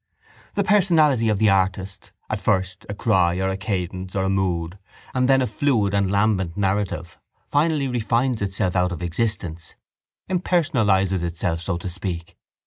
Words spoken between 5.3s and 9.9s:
a fluid and lambent narrative, finally refines itself out of existence,